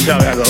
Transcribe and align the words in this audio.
see 0.00 0.06
Charlie, 0.06 0.49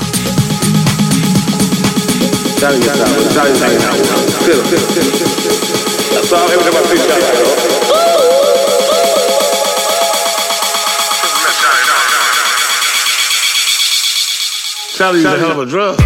That's 2.61 2.77
all 6.31 6.47
everybody 6.47 6.85
Charlie's 14.95 15.25
a 15.25 15.37
hell 15.39 15.51
of 15.51 15.57
a 15.57 15.65
drug. 15.65 15.99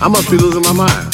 I 0.00 0.08
must 0.08 0.30
be 0.30 0.36
losing 0.36 0.62
my 0.62 0.72
mind. 0.72 1.07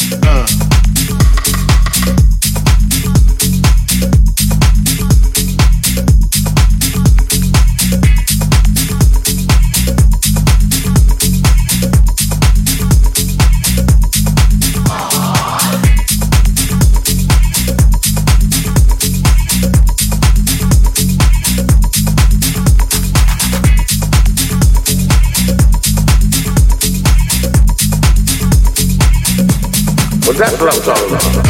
That's 30.64 31.43